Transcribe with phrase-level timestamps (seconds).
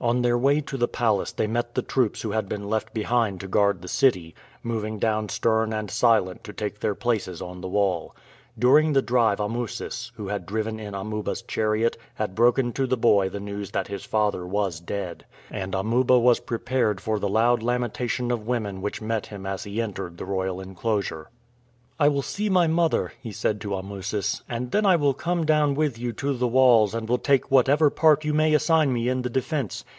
[0.00, 3.40] On their way to the palace they met the troops who had been left behind
[3.40, 7.68] to guard the city, moving down stern and silent to take their places on the
[7.68, 8.14] wall.
[8.56, 13.28] During the drive Amusis, who had driven in Amuba's chariot, had broken to the boy
[13.28, 18.30] the news that his father was dead, and Amuba was prepared for the loud lamentation
[18.30, 21.28] of women which met him as he entered the royal inclosure.
[22.00, 25.74] "I will see my mother," he said to Amusis, "and then I will come down
[25.74, 29.22] with you to the walls and will take whatever part you may assign me in
[29.22, 29.84] the defense.